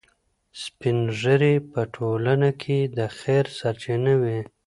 [0.61, 4.39] سپین ږیري په ټولنه کې د خیر سرچینه وي.